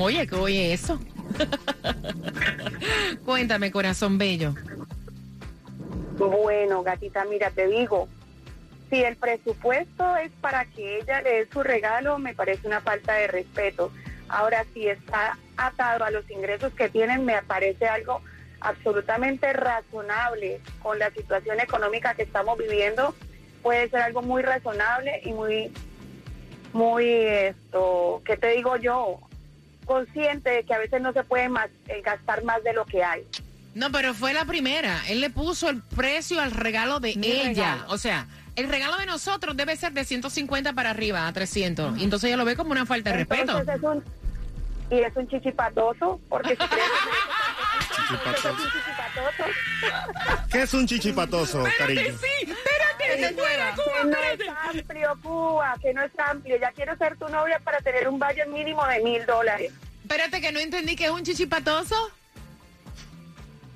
Oye, 0.00 0.26
¿qué 0.26 0.34
oye 0.36 0.72
eso? 0.72 0.98
Cuéntame, 3.26 3.70
corazón 3.70 4.16
bello. 4.16 4.54
Bueno, 6.16 6.82
gatita, 6.82 7.26
mira, 7.26 7.50
te 7.50 7.66
digo, 7.66 8.08
si 8.88 9.04
el 9.04 9.16
presupuesto 9.16 10.16
es 10.16 10.32
para 10.40 10.64
que 10.64 11.00
ella 11.00 11.20
le 11.20 11.30
dé 11.30 11.48
su 11.52 11.62
regalo, 11.62 12.18
me 12.18 12.34
parece 12.34 12.66
una 12.66 12.80
falta 12.80 13.12
de 13.12 13.26
respeto. 13.26 13.92
Ahora, 14.30 14.64
si 14.72 14.88
está 14.88 15.36
atado 15.58 16.04
a 16.04 16.10
los 16.10 16.30
ingresos 16.30 16.72
que 16.72 16.88
tienen, 16.88 17.26
me 17.26 17.42
parece 17.42 17.86
algo 17.86 18.22
absolutamente 18.60 19.52
razonable 19.52 20.62
con 20.82 20.98
la 20.98 21.10
situación 21.10 21.60
económica 21.60 22.14
que 22.14 22.22
estamos 22.22 22.56
viviendo. 22.56 23.14
Puede 23.62 23.88
ser 23.90 24.00
algo 24.02 24.22
muy 24.22 24.42
razonable 24.42 25.20
y 25.24 25.32
muy, 25.32 25.70
muy, 26.72 27.04
esto, 27.08 28.22
¿qué 28.24 28.36
te 28.36 28.48
digo 28.48 28.76
yo? 28.76 29.20
Consciente 29.84 30.50
de 30.50 30.64
que 30.64 30.74
a 30.74 30.78
veces 30.78 31.00
no 31.00 31.12
se 31.12 31.22
puede 31.24 31.48
más, 31.48 31.68
eh, 31.88 32.02
gastar 32.04 32.44
más 32.44 32.62
de 32.64 32.72
lo 32.72 32.84
que 32.86 33.02
hay. 33.04 33.26
No, 33.74 33.90
pero 33.90 34.14
fue 34.14 34.32
la 34.34 34.44
primera. 34.44 35.00
Él 35.08 35.20
le 35.20 35.30
puso 35.30 35.68
el 35.70 35.80
precio 35.80 36.40
al 36.40 36.50
regalo 36.50 37.00
de 37.00 37.14
Mi 37.16 37.26
ella. 37.26 37.76
regalo. 37.76 37.84
O 37.88 37.98
sea, 37.98 38.26
el 38.56 38.68
regalo 38.68 38.98
de 38.98 39.06
nosotros 39.06 39.56
debe 39.56 39.76
ser 39.76 39.92
de 39.92 40.04
150 40.04 40.72
para 40.74 40.90
arriba, 40.90 41.26
a 41.26 41.32
300. 41.32 41.98
Y 41.98 42.04
entonces 42.04 42.28
ella 42.28 42.36
lo 42.36 42.44
ve 42.44 42.54
como 42.56 42.72
una 42.72 42.84
falta 42.84 43.10
de 43.10 43.16
respeto. 43.18 43.58
Entonces 43.58 43.76
es 43.76 43.82
un, 43.82 44.04
y 44.90 45.00
es 45.00 45.16
un 45.16 45.26
chichipatoso, 45.28 46.20
porque 46.28 46.50
si 46.50 46.56
crees 46.56 46.68
que 47.88 48.30
es 48.30 48.44
un 48.44 48.66
chichipatoso, 48.68 49.44
¿Qué 50.50 50.62
es 50.62 50.74
un 50.74 50.86
chichipatoso, 50.86 51.64
cariño? 51.78 52.02
Sí, 52.20 52.52
que 53.16 53.20
no 54.04 54.16
espérate. 54.18 54.44
es 54.44 54.50
amplio, 54.80 55.18
Cuba, 55.22 55.74
que 55.80 55.94
no 55.94 56.02
es 56.02 56.12
amplio. 56.18 56.56
Ya 56.58 56.72
quiero 56.72 56.96
ser 56.96 57.16
tu 57.16 57.28
novia 57.28 57.58
para 57.60 57.78
tener 57.80 58.08
un 58.08 58.18
budget 58.18 58.46
mínimo 58.48 58.86
de 58.86 59.00
mil 59.00 59.24
dólares. 59.26 59.72
Espérate 60.02 60.40
que 60.40 60.52
no 60.52 60.58
entendí 60.60 60.96
que 60.96 61.04
es 61.06 61.10
un 61.10 61.22
chichipatoso. 61.22 62.10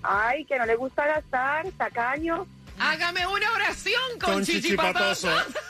Ay, 0.02 0.44
que 0.44 0.58
no 0.58 0.66
le 0.66 0.76
gusta 0.76 1.06
gastar, 1.06 1.66
tacaño. 1.78 2.46
Hágame 2.78 3.26
una 3.26 3.50
oración 3.52 4.02
con, 4.20 4.34
Con 4.34 4.44
chichipatoso. 4.44 5.28
chichipatoso. 5.28 5.60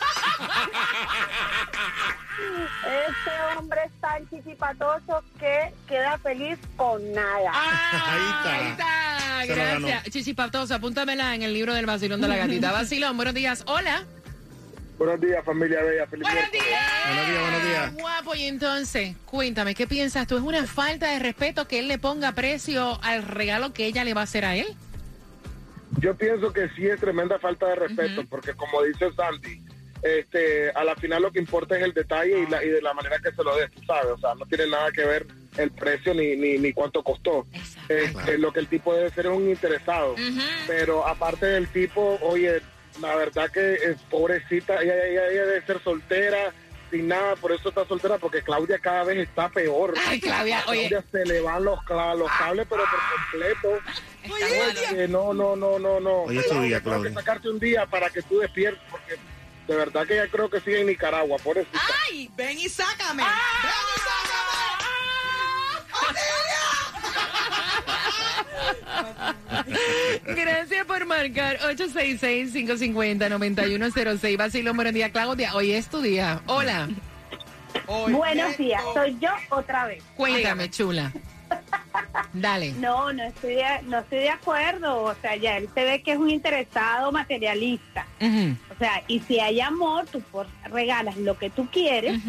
Este 2.86 3.30
hombre 3.56 3.80
es 3.86 4.00
tan 4.00 4.28
chichipatoso 4.28 5.22
que 5.38 5.72
queda 5.88 6.18
feliz 6.18 6.58
con 6.76 7.12
nada. 7.12 7.50
Ah, 7.52 8.42
Ahí 8.44 8.52
ahí 8.60 8.70
está. 8.72 8.86
Se. 9.44 9.54
Gracias. 9.54 10.04
Chichipatoso, 10.10 10.74
apúntamela 10.74 11.34
en 11.34 11.42
el 11.42 11.52
libro 11.52 11.74
del 11.74 11.86
vacilón 11.86 12.20
de 12.20 12.28
la 12.28 12.36
gatita. 12.36 12.72
Vacilón, 12.76 13.16
buenos 13.16 13.34
días. 13.34 13.64
Hola. 13.66 14.04
Buenos 14.98 15.20
días, 15.20 15.44
familia 15.44 15.82
bella. 15.82 16.06
Feliz 16.06 16.22
Buenos 16.22 16.50
días. 16.50 16.64
Buenos 17.06 17.26
días, 17.26 17.40
buenos 17.42 17.64
días. 17.64 17.94
Guapo, 17.94 18.34
y 18.34 18.44
entonces, 18.44 19.16
cuéntame, 19.26 19.74
¿qué 19.74 19.86
piensas 19.86 20.26
tú? 20.26 20.36
¿Es 20.38 20.42
una 20.42 20.66
falta 20.66 21.10
de 21.10 21.18
respeto 21.18 21.68
que 21.68 21.80
él 21.80 21.88
le 21.88 21.98
ponga 21.98 22.32
precio 22.32 22.98
al 23.02 23.22
regalo 23.22 23.74
que 23.74 23.84
ella 23.86 24.04
le 24.04 24.14
va 24.14 24.22
a 24.22 24.24
hacer 24.24 24.46
a 24.46 24.56
él? 24.56 24.66
Yo 26.00 26.14
pienso 26.16 26.52
que 26.52 26.68
sí 26.70 26.86
es 26.86 26.98
tremenda 26.98 27.38
falta 27.38 27.68
de 27.68 27.74
respeto, 27.76 28.24
porque 28.28 28.54
como 28.54 28.82
dice 28.82 29.12
Sandy, 29.12 29.62
este, 30.02 30.70
a 30.70 30.84
la 30.84 30.94
final 30.96 31.22
lo 31.22 31.32
que 31.32 31.38
importa 31.38 31.76
es 31.76 31.82
el 31.82 31.92
detalle 31.92 32.38
y, 32.40 32.46
la, 32.50 32.62
y 32.64 32.68
de 32.68 32.82
la 32.82 32.94
manera 32.94 33.18
que 33.18 33.32
se 33.32 33.42
lo 33.42 33.56
des, 33.56 33.70
tú 33.70 33.82
sabes, 33.84 34.12
o 34.12 34.18
sea, 34.18 34.34
no 34.34 34.46
tiene 34.46 34.66
nada 34.68 34.90
que 34.92 35.04
ver 35.04 35.26
el 35.56 35.70
precio 35.70 36.12
ni, 36.14 36.36
ni, 36.36 36.58
ni 36.58 36.72
cuánto 36.72 37.02
costó. 37.02 37.46
Este, 37.88 38.36
Lo 38.38 38.52
que 38.52 38.60
el 38.60 38.68
tipo 38.68 38.94
debe 38.94 39.10
ser 39.10 39.26
es 39.26 39.32
un 39.32 39.48
interesado, 39.48 40.14
pero 40.66 41.06
aparte 41.06 41.46
del 41.46 41.68
tipo, 41.68 42.18
oye, 42.22 42.60
la 43.00 43.14
verdad 43.16 43.50
que 43.50 43.74
eh, 43.74 43.96
pobrecita, 44.10 44.82
ella, 44.82 44.94
ella- 45.06 45.28
ella 45.28 45.46
debe 45.46 45.62
ser 45.66 45.82
soltera, 45.82 46.52
sin 46.90 47.08
nada, 47.08 47.34
por 47.36 47.50
eso 47.52 47.68
está 47.70 47.84
soltera, 47.86 48.16
porque 48.18 48.42
Claudia 48.42 48.78
cada 48.78 49.02
vez 49.04 49.18
está 49.28 49.48
peor. 49.48 49.94
Ay, 50.06 50.20
Claudia, 50.20 50.62
oye. 50.68 50.88
se 51.10 51.24
le 51.26 51.40
van 51.40 51.64
los, 51.64 51.78
cla- 51.80 52.16
los 52.16 52.30
cables, 52.32 52.66
pero 52.70 52.82
por 52.84 53.50
completo. 53.50 53.82
Oye, 54.92 55.08
no, 55.08 55.32
no, 55.34 55.56
no, 55.56 55.78
no, 55.78 56.00
no. 56.00 56.22
Hoy 56.22 56.38
es 56.38 56.48
tu 56.48 56.60
día, 56.60 56.80
Tengo 56.80 56.96
que 56.96 57.00
Claudia. 57.02 57.12
sacarte 57.14 57.48
un 57.48 57.58
día 57.58 57.86
para 57.86 58.08
que 58.10 58.22
tú 58.22 58.38
despiertes, 58.38 58.82
porque 58.90 59.16
de 59.66 59.76
verdad 59.76 60.06
que 60.06 60.16
ya 60.16 60.28
creo 60.28 60.48
que 60.48 60.60
sigue 60.60 60.80
en 60.80 60.86
Nicaragua, 60.86 61.36
por 61.38 61.58
eso. 61.58 61.68
¡Ay! 62.08 62.30
¡Ven 62.36 62.58
y 62.58 62.68
sácame! 62.68 63.22
¡Ven 63.22 63.32
y 70.26 70.26
Gracias 70.26 70.86
por 70.86 71.04
marcar 71.06 71.58
866-550-9106. 71.58 74.36
Vacilón, 74.36 74.76
buenos 74.76 74.94
días, 74.94 75.10
Claudia. 75.10 75.52
Hoy 75.54 75.72
es 75.72 75.88
tu 75.88 76.00
día. 76.00 76.40
Hola. 76.46 76.88
sácame! 77.86 78.12
Buenos 78.12 78.56
días, 78.56 78.82
soy 78.94 79.18
yo 79.20 79.30
otra 79.50 79.86
vez. 79.86 80.02
Cuéntame, 80.16 80.70
chula. 80.70 81.12
Dale. 82.32 82.72
No, 82.74 83.12
no 83.12 83.22
estoy, 83.22 83.54
de, 83.56 83.64
no 83.84 83.98
estoy 83.98 84.18
de 84.18 84.30
acuerdo. 84.30 85.02
O 85.04 85.14
sea, 85.16 85.36
ya 85.36 85.56
él 85.56 85.68
se 85.74 85.84
ve 85.84 86.02
que 86.02 86.12
es 86.12 86.18
un 86.18 86.30
interesado 86.30 87.12
materialista. 87.12 88.06
O 88.74 88.78
sea, 88.78 89.02
y 89.08 89.20
si 89.20 89.40
hay 89.40 89.60
amor, 89.60 90.06
tú 90.06 90.20
por- 90.20 90.46
regalas 90.70 91.16
lo 91.16 91.38
que 91.38 91.50
tú 91.50 91.66
quieres 91.70 92.20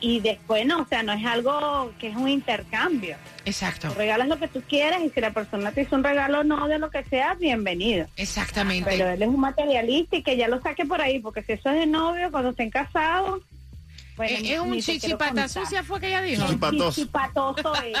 y 0.00 0.20
después 0.20 0.66
no, 0.66 0.82
o 0.82 0.86
sea, 0.86 1.02
no 1.02 1.12
es 1.12 1.24
algo 1.24 1.92
que 1.98 2.08
es 2.08 2.16
un 2.16 2.28
intercambio. 2.28 3.16
Exacto. 3.44 3.88
Tú 3.88 3.94
regalas 3.94 4.28
lo 4.28 4.38
que 4.38 4.48
tú 4.48 4.62
quieres 4.68 5.00
y 5.02 5.10
si 5.10 5.20
la 5.20 5.30
persona 5.32 5.72
te 5.72 5.82
hizo 5.82 5.96
un 5.96 6.04
regalo 6.04 6.44
no 6.44 6.68
de 6.68 6.78
lo 6.78 6.90
que 6.90 7.04
sea, 7.04 7.34
bienvenido. 7.34 8.06
Exactamente. 8.16 8.90
Pero 8.90 9.08
él 9.10 9.22
es 9.22 9.28
un 9.28 9.40
materialista 9.40 10.16
y 10.16 10.22
que 10.22 10.36
ya 10.36 10.48
lo 10.48 10.60
saque 10.60 10.84
por 10.84 11.00
ahí, 11.00 11.20
porque 11.20 11.42
si 11.42 11.52
eso 11.52 11.70
es 11.70 11.76
de 11.76 11.86
novio, 11.86 12.30
cuando 12.30 12.50
estén 12.50 12.70
casados, 12.70 13.40
bueno, 14.16 14.36
Eh, 14.36 14.54
es 14.54 14.60
un 14.60 14.80
chichipata 14.80 15.48
sucia, 15.48 15.82
fue 15.82 15.98
que 16.00 16.08
ella 16.08 16.22
dijo. 16.22 16.44
Chichipatoso. 16.46 16.92
Chichipatoso 16.92 17.74
es. 17.82 17.98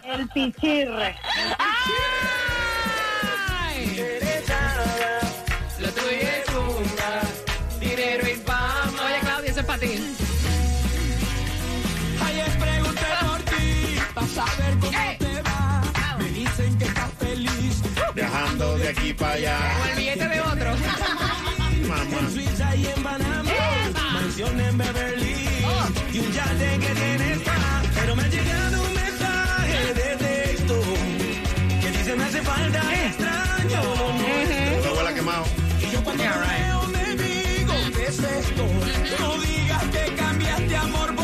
El 0.04 0.28
pichirre. 0.28 1.16
Ay. 1.58 1.78
Lo 5.80 5.88
tuyo 5.88 6.10
es 6.10 6.44
fumar, 6.46 7.22
dinero 7.80 8.28
y 8.28 8.34
fama. 8.36 8.92
Oye, 9.04 9.18
Claudia, 9.20 9.50
ese 9.50 9.60
es 9.60 9.66
para 9.66 9.78
ti. 9.80 10.14
Ayer 12.24 12.58
pregunté 12.58 13.06
por 13.26 13.40
ti, 13.42 13.98
para 14.14 14.26
saber 14.28 14.78
cómo 14.80 14.98
Eh. 14.98 15.16
te 15.18 15.42
va. 15.42 15.82
Me 16.18 16.24
dicen 16.30 16.78
que 16.78 16.84
estás 16.84 17.10
feliz. 17.18 17.82
Viajando 18.14 18.78
de 18.78 18.88
aquí 18.88 19.12
para 19.14 19.32
allá. 19.32 19.58
O 19.82 19.86
el 19.90 19.96
billete 19.96 20.28
de 20.28 20.40
otro. 20.40 20.70
Mamá. 21.88 22.18
En 22.20 22.32
Suiza 22.32 22.76
y 22.76 22.86
en 22.86 23.02
Panamá 23.02 23.51
mansión 24.42 24.60
en 24.60 24.78
Beverly 24.78 25.34
y 26.12 26.18
un 26.18 26.32
yate 26.32 26.78
que 26.78 26.94
tiene 26.94 27.32
spa. 27.34 27.82
Pero 27.94 28.16
me 28.16 28.22
ha 28.22 28.28
llegado 28.28 28.82
un 28.82 28.94
mensaje 28.94 29.94
de 29.94 30.16
texto 30.16 30.82
que 31.80 31.90
dice 31.90 32.16
me 32.16 32.24
hace 32.24 32.42
falta 32.42 32.80
extraño. 33.06 33.82
Tu 34.82 34.88
abuela 34.88 35.14
quemado. 35.14 35.44
Y 35.80 35.90
yo 35.92 36.04
cuando 36.04 36.22
yeah, 36.22 36.34
right. 36.34 36.50
me 36.88 37.02
veo 37.04 37.16
me 37.16 37.22
digo, 37.22 37.74
¿qué 37.96 38.06
es 38.06 38.18
esto? 38.18 38.66
No 39.20 39.38
digas 39.40 39.84
que 39.84 40.14
cambiaste 40.14 40.76
amor 40.76 41.14
por 41.14 41.21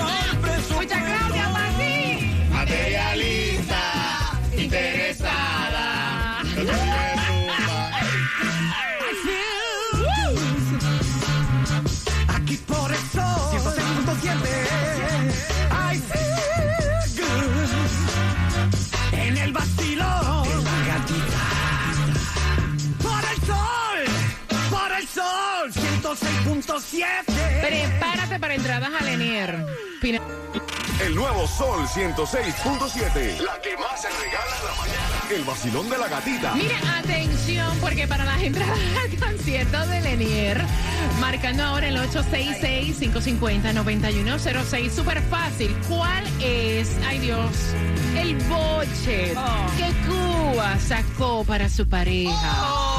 Prepárate 27.62 28.38
para 28.40 28.54
entradas 28.54 28.90
a 28.98 29.04
Lenier. 29.04 29.64
Pina- 30.00 30.20
El 31.04 31.14
nuevo 31.14 31.46
Sol 31.46 31.87
106.7. 31.87 33.38
La 33.40 33.61
que 33.61 33.76
más 33.76 34.00
se 34.02 34.08
regala 34.08 34.56
en 34.58 34.64
la 34.66 34.72
mañana. 34.76 35.22
El 35.30 35.44
vacilón 35.44 35.88
de 35.90 35.98
la 35.98 36.08
gatita. 36.08 36.54
Mira, 36.54 36.78
atención, 36.98 37.76
porque 37.80 38.08
para 38.08 38.24
las 38.24 38.40
entradas 38.42 38.78
al 39.04 39.16
concierto 39.18 39.87
de 39.87 40.00
Lenier, 40.00 40.61
marcando 41.20 41.62
ahora 41.64 41.87
el 41.88 41.96
866-550-9106, 41.98 44.90
súper 44.90 45.20
fácil. 45.22 45.76
¿Cuál 45.88 46.24
es, 46.40 46.90
ay 47.06 47.18
Dios, 47.20 47.50
el 48.16 48.34
boche 48.48 49.34
que 49.76 49.92
Cuba 50.08 50.76
sacó 50.80 51.44
para 51.44 51.68
su 51.68 51.87
pareja? 51.88 52.97